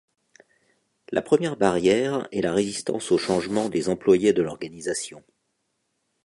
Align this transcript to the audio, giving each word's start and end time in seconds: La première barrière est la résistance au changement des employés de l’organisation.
La 1.11 1.21
première 1.21 1.57
barrière 1.57 2.27
est 2.31 2.41
la 2.41 2.55
résistance 2.55 3.11
au 3.11 3.19
changement 3.19 3.69
des 3.69 3.87
employés 3.87 4.33
de 4.33 4.41
l’organisation. 4.41 5.23